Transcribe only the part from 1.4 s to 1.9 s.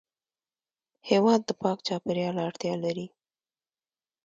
د پاک